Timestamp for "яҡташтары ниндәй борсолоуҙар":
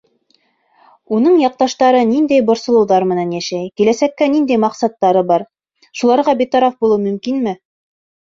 1.41-3.03